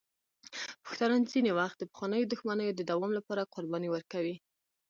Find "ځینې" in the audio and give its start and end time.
1.31-1.51